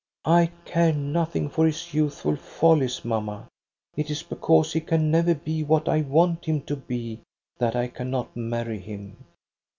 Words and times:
'"'I 0.39 0.49
care 0.65 0.93
nothing 0.93 1.47
for 1.47 1.67
his 1.67 1.93
youthful 1.93 2.35
follies, 2.35 3.05
mamma; 3.05 3.47
it 3.95 4.09
is 4.09 4.23
because 4.23 4.73
he 4.73 4.81
can 4.81 5.11
never 5.11 5.35
be 5.35 5.63
what 5.63 5.87
I 5.87 6.01
want 6.01 6.45
him 6.45 6.61
to 6.61 6.75
be 6.75 7.21
that 7.59 7.75
I 7.75 7.87
cannot 7.87 8.35
marry 8.35 8.79
him. 8.79 9.17